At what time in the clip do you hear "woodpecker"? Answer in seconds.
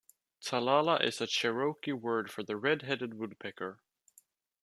3.13-3.83